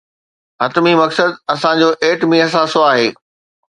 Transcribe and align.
حتمي 0.61 0.93
مقصد 1.01 1.31
اسان 1.53 1.73
جو 1.81 1.89
ايٽمي 2.03 2.39
اثاثو 2.47 2.79
آهي. 2.91 3.09